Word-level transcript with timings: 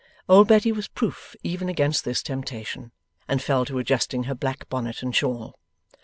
Old 0.27 0.47
Betty 0.47 0.71
was 0.71 0.87
proof 0.87 1.35
even 1.43 1.69
against 1.69 2.05
this 2.05 2.23
temptation, 2.23 2.91
and 3.27 3.39
fell 3.39 3.65
to 3.65 3.77
adjusting 3.77 4.23
her 4.23 4.33
black 4.33 4.67
bonnet 4.67 5.03
and 5.03 5.15
shawl. 5.15 5.59